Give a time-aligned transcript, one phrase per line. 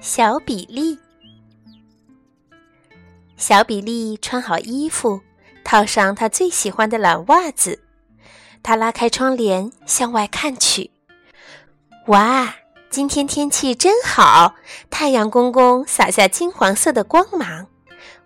[0.00, 0.98] 小比利，
[3.36, 5.20] 小比利穿好衣服，
[5.62, 7.84] 套上他最喜欢的蓝袜子。
[8.64, 10.90] 他拉开窗帘，向外看去。
[12.08, 12.56] 哇，
[12.90, 14.56] 今天天气真好！
[14.90, 17.68] 太阳公公洒下金黄色的光芒，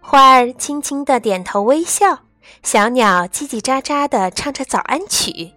[0.00, 2.20] 花儿轻轻地点头微笑，
[2.62, 5.52] 小鸟叽叽喳喳地唱着早安曲。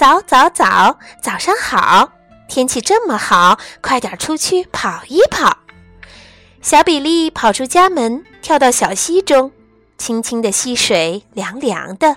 [0.00, 2.10] 早早早，早上好！
[2.48, 5.58] 天气这么好，快点出去跑一跑。
[6.62, 9.52] 小比利跑出家门，跳到小溪中。
[9.98, 12.16] 清清的溪水，凉凉的，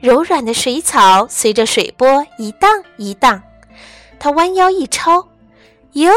[0.00, 3.42] 柔软的水草随着水波一荡一荡。
[4.20, 5.26] 他弯腰一抄，
[5.94, 6.12] 哟，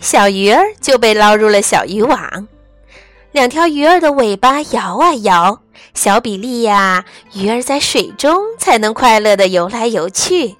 [0.00, 2.46] 小鱼儿就被捞入了小渔网。
[3.30, 5.61] 两条鱼儿的尾巴摇啊摇，
[5.94, 7.04] 小比利呀，
[7.34, 10.56] 鱼儿在水中才能快乐地游来游去。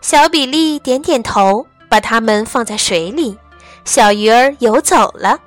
[0.00, 3.36] 小比利点点头，把它们放在水里。
[3.84, 5.40] 小鱼儿游走了。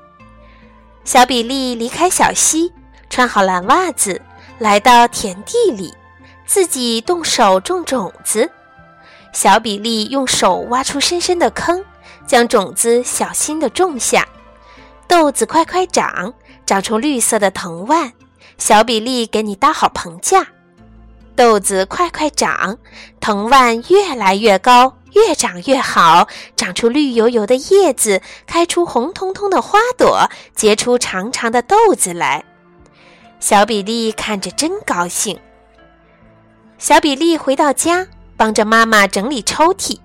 [1.04, 2.72] 小比利离开小溪，
[3.10, 4.22] 穿好蓝袜子，
[4.60, 5.94] 来到田地里，
[6.46, 8.52] 自己动手种种子。
[9.34, 11.84] 小比利用手挖出深深的坑，
[12.28, 14.28] 将种子小心地种下。
[15.08, 16.34] 豆子快快长，
[16.66, 18.14] 长出绿色的藤蔓。
[18.62, 20.46] 小比利给你搭好棚架。
[21.36, 22.78] 豆子快快长，
[23.20, 32.46] 藤蔓越来越高，越长越好，长出绿油油的叶子，开出红彤彤的花朵，结出长长的豆子来。
[33.40, 35.40] 小比利看着真高兴。
[36.78, 38.06] 小比利回到家，
[38.38, 39.98] 帮着妈妈整理抽屉，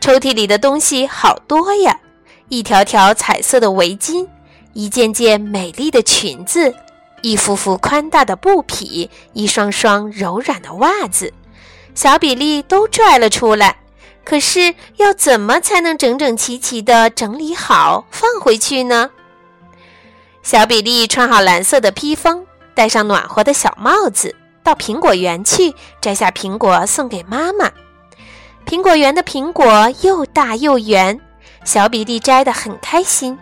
[0.00, 2.00] 抽屉里的东西好多呀，
[2.48, 4.26] 一条条彩色的围巾，
[4.72, 6.74] 一件件美丽的裙子。
[7.22, 11.32] 一幅幅宽大的布匹，一双双柔软的袜子，
[11.94, 13.76] 小比利都拽了出来。
[14.24, 19.10] 可是要怎么才能整整齐齐地整理好放回去呢？
[20.42, 27.70] 小比利穿好蓝色的披风，戴上暖和的小帽子，到苹果园去摘下苹果送给妈妈。
[28.66, 31.20] 苹果园的苹果又大又圆，
[31.64, 33.38] 小比利摘得很开心。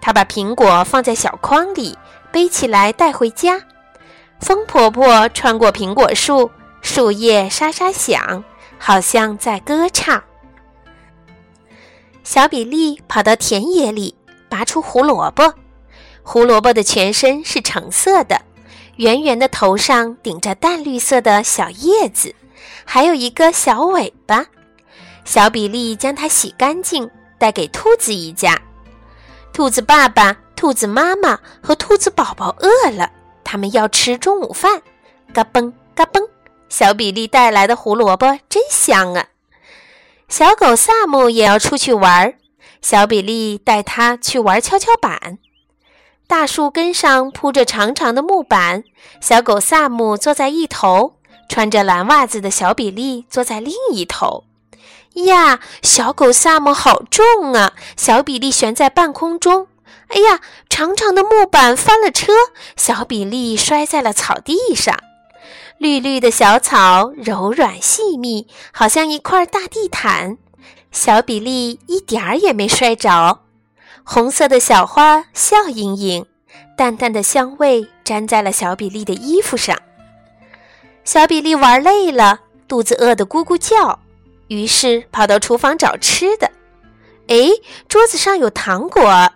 [0.00, 1.96] 他把苹果放在小筐里。
[2.36, 3.58] 背起来带回家，
[4.40, 6.50] 风婆婆穿过苹果树，
[6.82, 8.44] 树叶沙沙响，
[8.76, 10.22] 好像在歌唱。
[12.24, 14.14] 小比利跑到田野里，
[14.50, 15.54] 拔出胡萝卜。
[16.22, 18.42] 胡萝卜的全身是橙色的，
[18.96, 22.34] 圆圆的头上顶着淡绿色的小叶子，
[22.84, 24.44] 还有一个小尾巴。
[25.24, 28.60] 小比利将它洗干净，带给兔子一家。
[29.54, 30.36] 兔子爸爸。
[30.56, 33.10] 兔子妈妈和兔子宝宝饿了，
[33.44, 34.82] 他们要吃中午饭。
[35.32, 36.26] 嘎嘣嘎嘣，
[36.70, 39.26] 小比利带来的胡萝卜真香啊！
[40.28, 42.34] 小狗萨姆也要出去玩，
[42.80, 45.38] 小比利带它去玩跷跷板。
[46.26, 48.82] 大树根上铺着长长的木板，
[49.20, 51.16] 小狗萨姆坐在一头，
[51.48, 54.44] 穿着蓝袜子的小比利坐在另一头。
[55.26, 57.74] 呀，小狗萨姆好重啊！
[57.96, 59.68] 小比利悬在半空中。
[60.08, 62.32] 哎呀，长长的木板翻了车，
[62.76, 64.96] 小比利摔在了草地上。
[65.78, 70.38] 绿绿的小草柔软细密，好像一块大地毯。
[70.90, 73.40] 小比利一点儿也没摔着。
[74.02, 76.24] 红色的小花笑盈盈，
[76.76, 79.76] 淡淡的香味粘在了小比利的衣服上。
[81.04, 83.98] 小比利玩累了，肚子饿得咕咕叫，
[84.48, 86.50] 于是跑到厨房找吃的。
[87.28, 87.50] 哎，
[87.88, 89.30] 桌子上有糖果。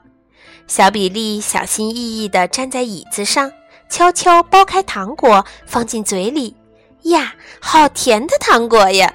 [0.71, 3.51] 小比利小心翼翼地站在椅子上，
[3.89, 6.55] 悄悄剥开糖果，放进嘴里。
[7.03, 9.13] 呀，好甜的糖果呀！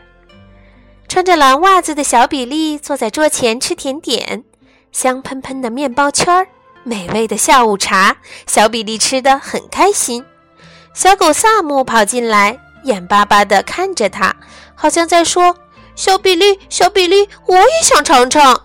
[1.08, 4.44] 穿着蓝袜子的小比利坐在桌前吃甜点，
[4.92, 6.48] 香喷喷的面包圈儿，
[6.84, 8.18] 美味的下午茶。
[8.46, 10.26] 小比利吃得很开心。
[10.94, 14.36] 小狗萨姆跑进来，眼巴巴地看着他，
[14.76, 15.56] 好像在说
[15.96, 18.62] ：“小比利，小比利，我也想尝尝。”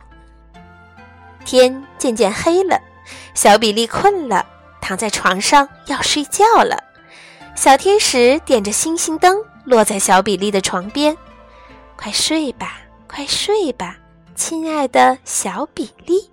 [1.43, 2.79] 天渐渐黑了，
[3.35, 4.44] 小比利困了，
[4.81, 6.77] 躺在床上要睡觉了。
[7.56, 11.17] 小天使点着星星灯，落在小比利的床边。
[11.97, 13.97] 快睡吧，快睡吧，
[14.35, 16.31] 亲爱的小比利。